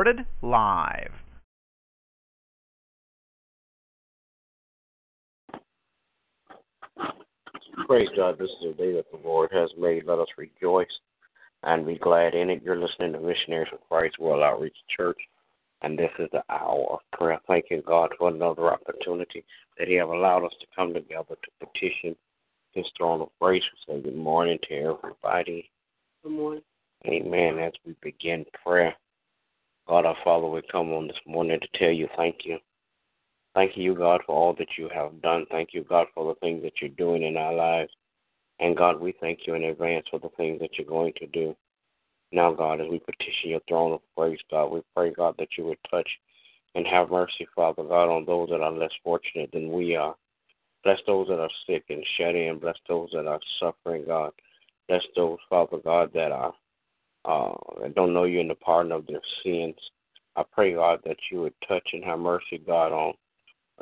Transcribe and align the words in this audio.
Recorded 0.00 0.24
live. 0.40 1.12
Praise 7.86 8.08
God, 8.16 8.38
this 8.38 8.48
is 8.48 8.56
the 8.62 8.82
day 8.82 8.92
that 8.94 9.04
the 9.12 9.18
Lord 9.22 9.50
has 9.52 9.68
made. 9.78 10.06
Let 10.06 10.18
us 10.18 10.28
rejoice 10.38 10.86
and 11.64 11.84
be 11.84 11.98
glad 11.98 12.34
in 12.34 12.48
it. 12.48 12.62
You're 12.64 12.80
listening 12.80 13.12
to 13.12 13.20
Missionaries 13.20 13.68
of 13.74 13.86
Christ 13.90 14.18
World 14.18 14.42
Outreach 14.42 14.72
Church, 14.96 15.18
and 15.82 15.98
this 15.98 16.12
is 16.18 16.30
the 16.32 16.44
hour 16.48 16.92
of 16.92 17.00
prayer. 17.12 17.38
Thank 17.46 17.66
you, 17.70 17.82
God, 17.86 18.08
for 18.18 18.30
another 18.30 18.72
opportunity 18.72 19.44
that 19.78 19.88
He 19.88 19.96
have 19.96 20.08
allowed 20.08 20.46
us 20.46 20.54
to 20.60 20.66
come 20.74 20.94
together 20.94 21.34
to 21.34 21.66
petition 21.66 22.16
His 22.72 22.86
throne 22.96 23.20
of 23.20 23.28
grace. 23.38 23.64
We 23.86 23.96
say 23.96 24.00
good 24.00 24.16
morning 24.16 24.58
to 24.66 24.74
everybody. 24.76 25.70
Good 26.22 26.32
morning. 26.32 26.62
Amen. 27.06 27.58
As 27.58 27.72
we 27.84 27.94
begin 28.00 28.46
prayer, 28.64 28.96
God 29.90 30.06
our 30.06 30.16
Father, 30.22 30.46
we 30.46 30.62
come 30.70 30.92
on 30.92 31.08
this 31.08 31.18
morning 31.26 31.58
to 31.58 31.66
tell 31.76 31.90
you 31.90 32.06
thank 32.16 32.44
you. 32.44 32.58
Thank 33.56 33.76
you, 33.76 33.96
God, 33.96 34.20
for 34.24 34.36
all 34.36 34.54
that 34.56 34.78
you 34.78 34.88
have 34.94 35.20
done. 35.20 35.46
Thank 35.50 35.70
you, 35.72 35.82
God, 35.82 36.06
for 36.14 36.32
the 36.32 36.38
things 36.38 36.62
that 36.62 36.74
you're 36.80 36.90
doing 36.90 37.24
in 37.24 37.36
our 37.36 37.52
lives. 37.52 37.90
And 38.60 38.76
God, 38.76 39.00
we 39.00 39.14
thank 39.20 39.48
you 39.48 39.54
in 39.54 39.64
advance 39.64 40.06
for 40.08 40.20
the 40.20 40.28
things 40.36 40.60
that 40.60 40.78
you're 40.78 40.86
going 40.86 41.14
to 41.16 41.26
do. 41.26 41.56
Now, 42.30 42.52
God, 42.52 42.80
as 42.80 42.86
we 42.88 43.00
petition 43.00 43.50
your 43.50 43.62
throne 43.66 43.90
of 43.90 44.00
grace, 44.16 44.38
God, 44.48 44.66
we 44.66 44.80
pray, 44.94 45.10
God, 45.10 45.34
that 45.40 45.58
you 45.58 45.64
would 45.64 45.78
touch 45.90 46.08
and 46.76 46.86
have 46.86 47.10
mercy, 47.10 47.48
Father 47.56 47.82
God, 47.82 48.14
on 48.14 48.24
those 48.24 48.50
that 48.50 48.60
are 48.60 48.70
less 48.70 48.92
fortunate 49.02 49.50
than 49.52 49.72
we 49.72 49.96
are. 49.96 50.14
Bless 50.84 51.00
those 51.04 51.26
that 51.26 51.40
are 51.40 51.50
sick 51.66 51.82
and 51.88 52.06
shut. 52.16 52.60
Bless 52.60 52.76
those 52.88 53.10
that 53.12 53.26
are 53.26 53.40
suffering, 53.58 54.04
God. 54.06 54.30
Bless 54.88 55.02
those, 55.16 55.38
Father 55.48 55.78
God, 55.84 56.12
that 56.14 56.30
are 56.30 56.54
uh, 57.24 57.52
don't 57.94 58.14
know 58.14 58.24
you 58.24 58.40
in 58.40 58.48
the 58.48 58.54
pardon 58.54 58.92
of 58.92 59.06
their 59.06 59.20
sins. 59.44 59.76
I 60.36 60.44
pray, 60.50 60.74
God, 60.74 61.00
that 61.04 61.16
you 61.30 61.42
would 61.42 61.54
touch 61.66 61.88
and 61.92 62.04
have 62.04 62.18
mercy, 62.18 62.62
God, 62.64 62.92
on 62.92 63.14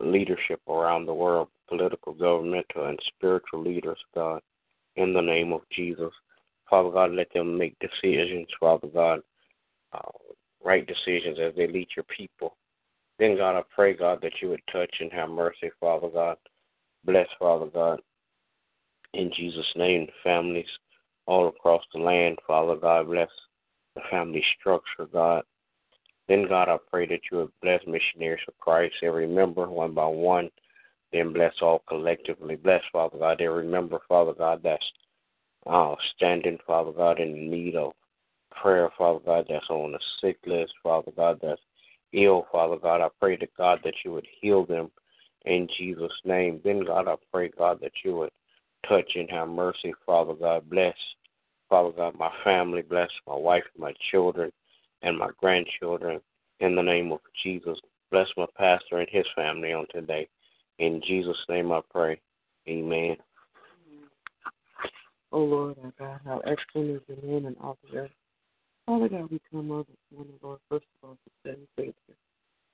leadership 0.00 0.60
around 0.68 1.06
the 1.06 1.14
world, 1.14 1.48
political, 1.68 2.12
governmental, 2.12 2.86
and 2.86 2.98
spiritual 3.14 3.62
leaders, 3.62 3.98
God, 4.14 4.40
in 4.96 5.12
the 5.12 5.20
name 5.20 5.52
of 5.52 5.62
Jesus. 5.74 6.12
Father 6.68 6.90
God, 6.90 7.12
let 7.12 7.32
them 7.32 7.56
make 7.56 7.76
decisions, 7.78 8.48
Father 8.58 8.88
God, 8.88 9.20
uh, 9.92 10.10
right 10.64 10.86
decisions 10.86 11.38
as 11.40 11.54
they 11.56 11.66
lead 11.66 11.88
your 11.96 12.04
people. 12.04 12.56
Then, 13.18 13.36
God, 13.36 13.58
I 13.58 13.62
pray, 13.74 13.94
God, 13.94 14.20
that 14.22 14.32
you 14.42 14.50
would 14.50 14.62
touch 14.70 14.94
and 15.00 15.12
have 15.12 15.30
mercy, 15.30 15.70
Father 15.80 16.08
God. 16.08 16.36
Bless, 17.04 17.28
Father 17.38 17.66
God, 17.66 18.00
in 19.14 19.30
Jesus' 19.34 19.72
name, 19.76 20.08
families 20.22 20.66
all 21.26 21.48
across 21.48 21.82
the 21.92 22.00
land, 22.00 22.38
Father 22.46 22.76
God. 22.76 23.06
Bless 23.06 23.28
the 23.94 24.02
family 24.10 24.44
structure, 24.58 25.06
God. 25.12 25.42
Then, 26.28 26.48
God, 26.48 26.68
I 26.68 26.76
pray 26.90 27.06
that 27.06 27.20
you 27.30 27.38
would 27.38 27.52
bless 27.62 27.80
missionaries 27.86 28.42
of 28.48 28.58
Christ, 28.58 28.94
every 29.02 29.28
member, 29.28 29.68
one 29.68 29.94
by 29.94 30.06
one. 30.06 30.50
Then 31.12 31.32
bless 31.32 31.54
all 31.62 31.82
collectively. 31.88 32.56
Bless, 32.56 32.82
Father 32.92 33.18
God, 33.18 33.40
every 33.40 33.66
member, 33.66 34.00
Father 34.08 34.32
God, 34.32 34.60
that's 34.62 34.84
uh, 35.66 35.94
standing, 36.16 36.58
Father 36.66 36.92
God, 36.92 37.20
in 37.20 37.50
need 37.50 37.76
of 37.76 37.92
prayer, 38.50 38.90
Father 38.96 39.20
God, 39.24 39.46
that's 39.48 39.70
on 39.70 39.92
the 39.92 39.98
sick 40.20 40.38
list, 40.46 40.72
Father 40.82 41.12
God, 41.16 41.38
that's 41.42 41.60
ill, 42.12 42.46
Father 42.50 42.76
God. 42.76 43.00
I 43.00 43.08
pray 43.20 43.36
to 43.36 43.46
God 43.56 43.80
that 43.84 43.94
you 44.04 44.12
would 44.12 44.26
heal 44.40 44.64
them 44.64 44.90
in 45.44 45.68
Jesus' 45.78 46.12
name. 46.24 46.60
Then, 46.64 46.84
God, 46.84 47.08
I 47.08 47.14
pray, 47.32 47.50
God, 47.56 47.78
that 47.82 47.92
you 48.04 48.16
would 48.16 48.30
touch 48.88 49.12
and 49.14 49.30
have 49.30 49.48
mercy, 49.48 49.94
Father 50.04 50.34
God. 50.34 50.68
Bless, 50.68 50.96
Father 51.68 51.90
God, 51.96 52.14
my 52.18 52.30
family. 52.44 52.82
Bless 52.82 53.10
my 53.26 53.36
wife, 53.36 53.64
my 53.78 53.92
children 54.10 54.52
and 55.02 55.18
my 55.18 55.28
grandchildren 55.38 56.20
in 56.60 56.74
the 56.74 56.82
name 56.82 57.12
of 57.12 57.20
Jesus. 57.42 57.78
Bless 58.10 58.28
my 58.36 58.46
pastor 58.56 58.98
and 58.98 59.08
his 59.10 59.26
family 59.34 59.72
on 59.72 59.86
today. 59.92 60.28
In 60.78 61.02
Jesus' 61.06 61.36
name 61.48 61.72
I 61.72 61.80
pray. 61.90 62.20
Amen. 62.68 63.16
Oh 65.32 65.42
Lord, 65.42 65.76
our 65.82 65.92
God, 65.98 66.20
how 66.24 66.38
excellent 66.40 66.90
is 66.90 67.02
your 67.08 67.18
name 67.22 67.46
in 67.46 67.56
all 67.60 67.76
the 67.90 67.98
earth. 67.98 68.10
Father 68.86 69.08
God, 69.08 69.30
we 69.30 69.40
come 69.50 69.70
on 69.72 69.84
this 69.88 70.16
morning, 70.16 70.34
Lord, 70.42 70.60
first 70.68 70.86
of 71.02 71.08
all, 71.08 71.16
to 71.24 71.30
say 71.44 71.56
thank 71.76 71.94
you. 72.08 72.14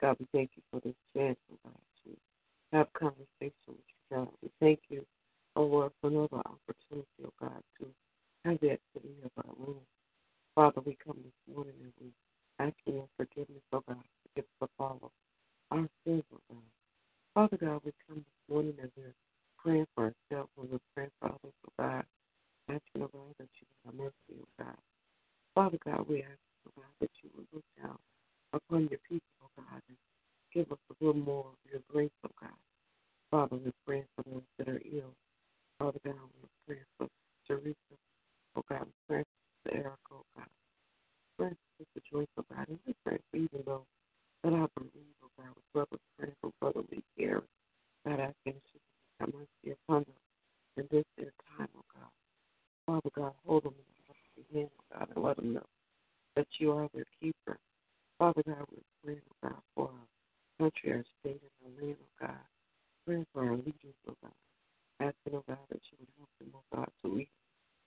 God, 0.00 0.16
we 0.18 0.26
thank 0.32 0.50
you 0.56 0.62
for 0.70 0.80
this 0.80 0.94
chance, 1.14 1.36
oh 1.52 1.58
God, 1.64 1.74
to 2.04 2.76
have 2.76 2.92
conversation 2.94 3.52
with 3.66 3.76
you, 3.76 4.16
God. 4.16 4.28
We 4.42 4.50
thank 4.60 4.80
you, 4.88 5.04
oh 5.58 5.64
Lord, 5.64 5.92
for 6.00 6.06
another 6.06 6.38
opportunity, 6.38 7.18
oh 7.26 7.32
God, 7.40 7.60
to 7.80 7.86
have 8.44 8.60
the 8.60 8.70
activity 8.78 9.18
of 9.24 9.32
our 9.44 9.54
room. 9.58 9.82
Father, 10.54 10.80
we 10.86 10.96
come 11.04 11.18
this 11.18 11.54
morning 11.54 11.74
and 11.82 11.92
we 12.00 12.12
ask 12.64 12.74
you 12.86 13.08
for 13.16 13.26
forgiveness, 13.26 13.62
oh 13.72 13.82
God, 13.88 13.98
forgive 14.22 14.46
us 14.46 14.54
for 14.60 14.68
follow 14.78 15.10
our 15.72 15.88
sins, 16.06 16.22
oh 16.32 16.38
God. 16.48 16.62
Father 17.34 17.56
God, 17.58 17.80
we 17.84 17.92
come 18.06 18.18
this 18.18 18.54
morning 18.54 18.74
and 18.80 18.90
we're 18.96 19.14
praying 19.58 19.86
for 19.96 20.04
ourselves 20.04 20.50
and 20.60 20.70
we're 20.70 20.88
praying 20.94 21.10
for 21.20 21.26
others, 21.26 21.58
oh 21.66 21.72
God. 21.76 22.04
Asking, 22.68 23.02
oh 23.02 23.10
God, 23.12 23.34
that 23.38 23.48
you 23.58 23.66
have 23.84 23.94
mercy, 23.94 24.40
oh 24.40 24.48
God. 24.62 24.78
Father 25.56 25.78
God, 25.84 26.06
we 26.08 26.22
ask, 26.22 26.38
oh 26.68 26.72
God, 26.76 26.94
that 27.00 27.10
you 27.22 27.30
will 27.34 27.46
look 27.52 27.64
down 27.82 27.98
upon 28.52 28.86
your 28.90 29.00
people, 29.08 29.34
oh 29.42 29.50
God, 29.56 29.82
and 29.88 29.98
give 30.54 30.70
us 30.70 30.78
a 30.88 31.04
little 31.04 31.20
more 31.20 31.46
of 31.50 31.70
your 31.72 31.82
grace, 31.90 32.14
oh 32.24 32.30
God. 32.40 32.50
Father, 33.32 33.56
we're 33.56 33.72
praying 33.84 34.06
for 34.14 34.22
those 34.30 34.42
that 34.58 34.68
are 34.68 34.80
ill. 34.94 35.14
Father 36.18 36.30
God, 36.34 36.42
we're 36.42 36.74
praying 36.74 36.86
for 36.98 37.08
Teresa, 37.46 37.94
oh 38.56 38.64
God, 38.68 38.86
we're 38.86 39.06
praying 39.08 39.24
for 39.62 39.74
Erica, 39.74 40.12
oh 40.12 40.24
God. 40.36 40.46
Pray 41.38 41.50
for 41.50 41.84
Sister 41.84 42.02
Joyce, 42.10 42.26
oh 42.38 42.44
God, 42.54 42.68
and 42.68 42.78
we 42.86 42.94
pray 43.04 43.18
for 43.30 43.36
even 43.36 43.62
though 43.66 43.84
that 44.42 44.52
I 44.52 44.66
believe, 44.74 45.14
oh 45.22 45.30
God, 45.38 45.54
with 45.54 45.72
brother 45.72 46.02
praying 46.18 46.34
for 46.40 46.50
brother 46.60 46.80
Lee 46.90 47.02
Gary, 47.16 47.40
God, 48.06 48.20
asking 48.20 48.34
that 48.44 48.68
you 48.74 48.80
have 49.20 49.32
mercy 49.32 49.76
upon 49.86 50.04
them 50.04 50.18
in 50.78 50.88
this 50.90 51.04
their 51.16 51.32
time, 51.56 51.68
oh 51.76 51.84
God. 51.94 52.10
Father 52.86 53.10
God, 53.14 53.32
hold 53.46 53.64
them 53.64 53.74
in 53.78 54.54
the 54.54 54.58
hand, 54.58 54.70
oh 54.74 54.98
God, 54.98 55.08
and 55.14 55.24
let 55.24 55.36
them 55.36 55.54
know 55.54 55.66
that 56.36 56.46
you 56.58 56.72
are 56.72 56.88
their 56.94 57.06
keeper. 57.20 57.58
Father 58.18 58.42
God, 58.46 58.66
we're 58.70 58.90
praying, 59.04 59.22
oh 59.30 59.48
God, 59.48 59.62
for 59.74 59.90
our 59.90 60.06
country, 60.58 60.92
our 60.92 61.04
state, 61.20 61.40
and 61.42 61.54
our 61.62 61.86
land, 61.86 61.96
oh 62.02 62.26
God. 62.26 62.44
Praying 63.06 63.26
for 63.32 63.44
our 63.44 63.56
leaders, 63.56 63.98
oh 64.08 64.14
God. 64.22 64.32
Asking, 65.00 65.38
oh 65.38 65.44
God, 65.46 65.62
that 65.70 65.80
you 65.90 65.98
would 66.00 66.10
help 66.18 66.30
them, 66.40 66.50
oh 66.54 66.66
God, 66.74 66.90
to 67.02 67.08
lead 67.08 67.28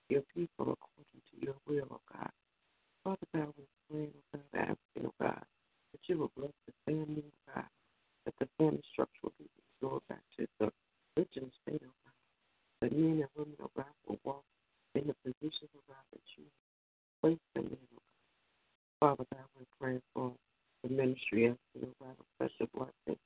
your 0.09 0.23
people 0.33 0.71
according 0.71 1.21
to 1.27 1.35
your 1.43 1.55
will, 1.67 1.87
oh 1.91 2.01
God. 2.11 2.31
Father 3.03 3.27
God, 3.35 3.53
we're 3.57 3.75
praying, 3.89 4.13
oh 4.15 4.39
God, 4.53 4.71
asking, 4.71 5.07
oh 5.07 5.13
God, 5.19 5.43
that 5.91 6.01
you 6.07 6.17
will 6.19 6.31
bless 6.37 6.55
the 6.67 6.73
family, 6.85 7.23
oh 7.27 7.53
God, 7.53 7.65
that 8.25 8.33
the 8.39 8.47
family 8.57 8.81
structure 8.93 9.23
will 9.23 9.33
be 9.39 9.47
restored 9.59 10.01
back 10.07 10.23
to 10.37 10.47
the 10.59 10.71
original 11.17 11.51
state, 11.63 11.83
oh 11.83 11.95
God. 12.07 12.15
That 12.79 12.91
men 12.95 13.27
and 13.27 13.31
women, 13.35 13.59
oh 13.61 13.71
God, 13.75 13.91
will 14.07 14.19
walk 14.23 14.43
in 14.95 15.07
the 15.07 15.15
position, 15.27 15.67
oh 15.75 15.83
God, 15.87 16.05
that 16.15 16.23
you 16.37 16.47
place 17.19 17.43
them 17.55 17.67
in, 17.67 17.83
oh 17.91 17.99
God. 17.99 18.23
Father 19.03 19.25
God, 19.35 19.47
we're 19.59 19.75
praying 19.79 20.01
for 20.13 20.31
the 20.83 20.89
ministry, 21.21 21.55
asking, 21.75 21.89
oh 21.89 22.05
God, 22.05 22.15
a 22.19 22.47
special 22.49 22.69
blessing. 22.73 23.19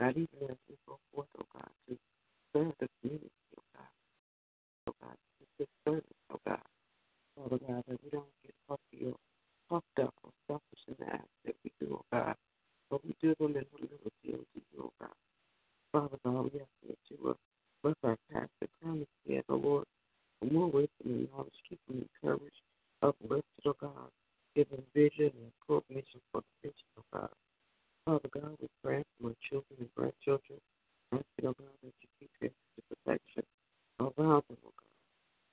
God, 0.00 0.10
even 0.10 0.50
as 0.50 0.56
we 0.68 0.76
go 0.86 0.98
forth, 1.14 1.26
oh 1.38 1.46
God, 1.52 1.70
to 1.88 1.96
serve 2.52 2.72
the 2.80 2.88
community, 3.00 3.30
oh 3.58 3.62
God. 3.74 3.88
Oh 4.88 4.94
God, 5.00 5.16
to 5.16 5.44
this 5.58 5.68
service, 5.84 6.04
oh 6.32 6.40
God. 6.46 6.58
Father 7.36 7.58
God, 7.66 7.84
that 7.88 7.98
we 8.02 8.10
don't 8.10 8.24
get 8.42 8.54
puffy 8.68 9.06
or 9.06 9.16
puffed 9.70 9.98
up 10.00 10.14
or 10.22 10.30
selfish 10.46 10.82
in 10.88 10.94
the 10.98 11.12
acts 11.12 11.28
that 11.44 11.54
we 11.64 11.70
do, 11.80 11.98
oh 12.00 12.04
God. 12.12 12.34
But 12.90 13.04
we 13.04 13.14
do 13.20 13.34
them 13.38 13.56
in 13.56 13.64
humility 13.76 14.26
unto 14.26 14.60
you, 14.72 14.82
oh 14.82 14.92
God. 15.00 15.16
Father 15.92 16.18
God, 16.24 16.50
we 16.52 16.60
ask 16.60 16.70
that 16.88 16.98
you 17.08 17.16
will 17.22 17.38
bless 17.82 17.96
our 18.04 18.16
pastor, 18.32 18.48
head, 19.28 19.44
oh 19.48 19.56
Lord, 19.56 19.84
for 20.40 20.46
more 20.46 20.66
wisdom 20.66 20.88
and 21.04 21.28
knowledge, 21.32 21.52
keep 21.68 21.80
him 21.88 22.06
encouraged, 22.22 22.62
uplifted, 23.02 23.44
oh 23.66 23.76
God. 23.80 24.10
Him 24.56 24.66
vision 24.94 25.32
and 25.36 25.52
provision 25.68 26.20
for 26.32 26.40
the 26.40 26.68
vision, 26.68 26.88
oh 26.96 27.04
God. 27.12 27.28
Father 28.06 28.28
God, 28.32 28.56
we 28.60 28.68
pray 28.82 29.04
for 29.20 29.28
my 29.28 29.34
children 29.44 29.76
and 29.80 29.90
grandchildren. 29.94 30.58
Asking, 31.12 31.44
oh 31.44 31.56
God, 31.60 31.76
that 31.84 31.92
you 32.00 32.08
keep 32.18 32.30
your 32.40 32.50
protection 32.88 33.44
around 34.00 34.48
them, 34.48 34.56
oh 34.64 34.72
God. 34.72 34.96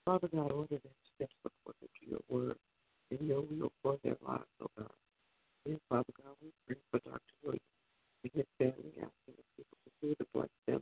Father 0.06 0.30
God, 0.32 0.52
order 0.52 0.80
their 0.80 1.00
steps 1.16 1.36
according 1.44 1.92
to 2.00 2.04
your 2.10 2.24
word 2.30 2.56
and 3.12 3.28
your 3.28 3.42
will 3.42 3.72
for 3.84 3.98
their 4.04 4.16
lives, 4.26 4.48
oh 4.62 4.72
God. 4.78 4.96
And 5.66 5.80
Father 5.90 6.14
God, 6.24 6.36
we 6.42 6.50
pray 6.66 6.78
for 6.92 7.00
Dr. 7.04 7.36
Williams 7.44 7.76
and 8.24 8.32
his 8.34 8.48
family, 8.58 8.96
asking 9.04 9.36
that 9.36 9.48
people 9.58 9.78
continue 9.84 10.16
to 10.16 10.28
bless 10.34 10.54
them 10.68 10.82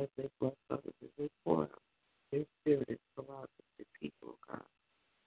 as 0.00 0.08
they 0.18 0.28
bless 0.40 0.58
others, 0.70 0.94
as 1.02 1.10
they 1.18 1.28
pour 1.44 1.62
out 1.62 1.82
their 2.32 2.44
spirit 2.60 2.86
and 2.88 2.98
pour 3.14 3.34
out 3.36 3.50
to 3.78 3.84
people, 4.00 4.34
oh 4.34 4.38
God. 4.50 4.66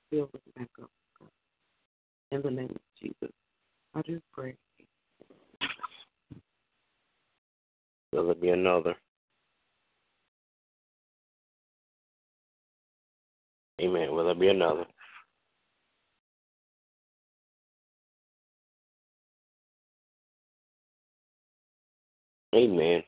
Fill 0.09 0.29
them 0.31 0.41
back 0.55 0.69
up, 0.81 0.89
oh 0.89 1.11
God. 1.19 1.29
In 2.31 2.41
the 2.41 2.51
name 2.51 2.71
of 2.71 2.81
Jesus, 2.99 3.33
I 3.95 4.01
do 4.01 4.21
pray. 4.33 4.55
Will 8.11 8.25
there 8.25 8.35
be 8.35 8.49
another? 8.49 8.93
Amen. 13.81 14.11
Will 14.11 14.25
there 14.25 14.35
be 14.35 14.49
another? 14.49 14.85
Amen. 22.53 23.01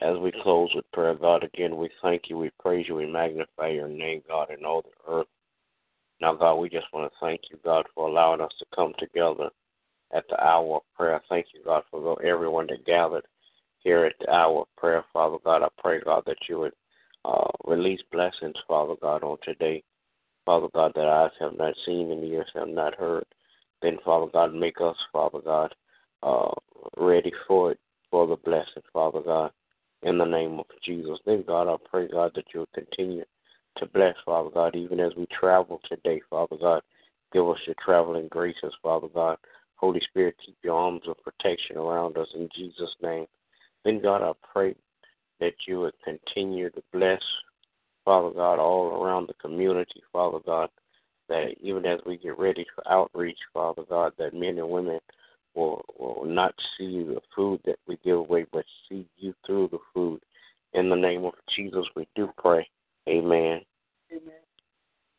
As 0.00 0.16
we 0.18 0.32
close 0.42 0.70
with 0.74 0.90
prayer, 0.92 1.14
God, 1.14 1.44
again, 1.44 1.76
we 1.76 1.90
thank 2.00 2.24
you, 2.28 2.38
we 2.38 2.50
praise 2.60 2.86
you, 2.88 2.94
we 2.94 3.06
magnify 3.06 3.68
your 3.68 3.88
name, 3.88 4.22
God, 4.26 4.48
in 4.50 4.64
all 4.64 4.82
the 4.82 5.12
earth. 5.12 5.26
Now, 6.20 6.34
God, 6.34 6.56
we 6.56 6.68
just 6.68 6.86
want 6.92 7.10
to 7.10 7.18
thank 7.20 7.42
you, 7.50 7.58
God, 7.64 7.86
for 7.94 8.08
allowing 8.08 8.40
us 8.40 8.52
to 8.58 8.66
come 8.74 8.92
together 8.98 9.48
at 10.12 10.24
the 10.28 10.42
hour 10.42 10.76
of 10.76 10.82
prayer. 10.94 11.20
Thank 11.28 11.46
you, 11.54 11.60
God, 11.64 11.82
for 11.90 12.22
everyone 12.22 12.66
that 12.68 12.84
gathered 12.84 13.24
here 13.78 14.04
at 14.04 14.14
the 14.20 14.30
hour 14.30 14.62
of 14.62 14.76
prayer, 14.76 15.04
Father 15.12 15.38
God. 15.44 15.62
I 15.62 15.68
pray, 15.78 16.00
God, 16.00 16.24
that 16.26 16.36
you 16.48 16.58
would 16.60 16.74
uh, 17.24 17.48
release 17.66 18.00
blessings, 18.12 18.56
Father 18.68 18.94
God, 19.00 19.22
on 19.22 19.38
today. 19.42 19.82
Father 20.44 20.68
God, 20.74 20.92
that 20.94 21.06
eyes 21.06 21.30
have 21.40 21.56
not 21.56 21.74
seen 21.86 22.10
and 22.10 22.24
ears 22.24 22.50
have 22.54 22.68
not 22.68 22.94
heard. 22.94 23.24
Then, 23.82 23.98
Father 24.04 24.30
God, 24.30 24.54
make 24.54 24.80
us, 24.80 24.96
Father 25.12 25.40
God, 25.40 25.74
uh, 26.22 26.52
ready 26.96 27.32
for 27.46 27.72
it, 27.72 27.78
for 28.10 28.26
the 28.26 28.36
blessing, 28.36 28.82
Father 28.92 29.20
God, 29.20 29.52
in 30.02 30.18
the 30.18 30.24
name 30.24 30.58
of 30.58 30.66
Jesus. 30.84 31.18
Then, 31.24 31.44
God, 31.46 31.72
I 31.72 31.76
pray, 31.88 32.08
God, 32.08 32.32
that 32.34 32.44
you'll 32.52 32.68
continue 32.74 33.24
to 33.76 33.86
bless, 33.86 34.14
Father 34.24 34.50
God, 34.50 34.76
even 34.76 35.00
as 35.00 35.12
we 35.16 35.26
travel 35.26 35.80
today, 35.88 36.20
Father 36.28 36.56
God. 36.56 36.82
Give 37.32 37.48
us 37.48 37.58
your 37.66 37.76
traveling 37.84 38.28
graces, 38.28 38.74
Father 38.82 39.08
God. 39.14 39.36
Holy 39.76 40.00
Spirit, 40.10 40.36
keep 40.44 40.56
your 40.62 40.76
arms 40.76 41.02
of 41.06 41.16
protection 41.22 41.76
around 41.76 42.18
us 42.18 42.28
in 42.34 42.48
Jesus' 42.54 42.94
name. 43.02 43.26
Then, 43.84 44.02
God, 44.02 44.22
I 44.22 44.32
pray 44.52 44.74
that 45.38 45.54
you 45.66 45.80
would 45.80 45.94
continue 46.04 46.70
to 46.70 46.82
bless, 46.92 47.22
Father 48.04 48.30
God, 48.30 48.58
all 48.58 49.02
around 49.02 49.28
the 49.28 49.34
community, 49.34 50.02
Father 50.12 50.38
God, 50.44 50.68
that 51.28 51.54
even 51.62 51.86
as 51.86 52.00
we 52.04 52.18
get 52.18 52.38
ready 52.38 52.66
for 52.74 52.86
outreach, 52.90 53.38
Father 53.54 53.82
God, 53.88 54.12
that 54.18 54.34
men 54.34 54.58
and 54.58 54.68
women 54.68 54.98
will, 55.54 55.84
will 55.98 56.24
not 56.26 56.54
see 56.76 57.02
the 57.02 57.20
food 57.34 57.60
that 57.64 57.78
we 57.86 57.98
give 58.04 58.18
away, 58.18 58.44
but 58.52 58.64
see 58.88 59.06
you 59.16 59.34
through 59.46 59.68
the 59.72 59.78
food. 59.94 60.20
In 60.74 60.88
the 60.88 60.96
name 60.96 61.24
of 61.24 61.34
Jesus, 61.56 61.86
we 61.96 62.06
do 62.14 62.30
pray. 62.36 62.68
Amen. 63.08 63.62
Amen. 64.12 64.40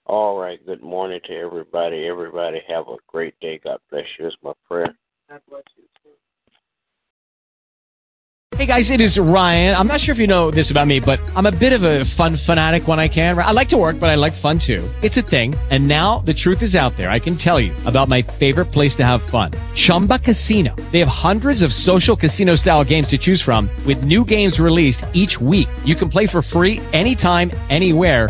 All 0.06 0.40
right. 0.40 0.64
Good 0.66 0.84
morning 1.12 1.28
to 1.28 1.46
everybody. 1.46 2.08
Everybody 2.08 2.62
have 2.70 2.88
a 2.88 2.96
great 3.08 3.38
day. 3.42 3.60
God 3.62 3.80
bless 3.90 4.06
you. 4.18 4.28
Is 4.28 4.34
my 4.42 4.54
prayer. 4.68 4.96
God 5.30 5.42
bless 5.50 5.64
you. 5.78 5.84
Hey 8.58 8.66
guys, 8.68 8.92
it 8.92 9.02
is 9.02 9.18
Ryan. 9.18 9.76
I'm 9.76 9.88
not 9.88 10.00
sure 10.00 10.14
if 10.14 10.20
you 10.20 10.28
know 10.28 10.52
this 10.52 10.72
about 10.72 10.86
me, 10.86 11.00
but 11.00 11.20
I'm 11.36 11.48
a 11.48 11.52
bit 11.52 11.74
of 11.74 11.84
a 11.84 12.06
fun 12.06 12.36
fanatic 12.38 12.88
when 12.88 13.00
I 13.00 13.08
can. 13.08 13.38
I 13.40 13.52
like 13.52 13.70
to 13.70 13.78
work, 13.78 14.00
but 14.00 14.10
I 14.10 14.16
like 14.16 14.34
fun 14.34 14.60
too. 14.60 14.88
It's 15.02 15.18
a 15.18 15.22
thing. 15.22 15.56
And 15.72 15.88
now 15.88 16.20
the 16.20 16.34
truth 16.34 16.62
is 16.62 16.76
out 16.76 16.96
there. 16.96 17.10
I 17.10 17.18
can 17.18 17.36
tell 17.36 17.60
you 17.60 17.74
about 17.86 18.08
my 18.08 18.22
favorite 18.22 18.66
place 18.66 18.96
to 18.98 19.06
have 19.06 19.22
fun. 19.24 19.52
Chumba 19.74 20.20
Casino. 20.20 20.76
They 20.92 21.00
have 21.00 21.08
hundreds 21.08 21.64
of 21.64 21.74
social 21.74 22.16
casino 22.16 22.56
style 22.56 22.84
games 22.84 23.08
to 23.10 23.18
choose 23.18 23.42
from 23.42 23.70
with 23.86 24.04
new 24.04 24.24
games 24.24 24.60
released 24.60 25.06
each 25.14 25.42
week. 25.42 25.68
You 25.84 25.96
can 25.96 26.10
play 26.10 26.28
for 26.28 26.42
free 26.42 26.80
anytime, 26.94 27.52
anywhere 27.70 28.30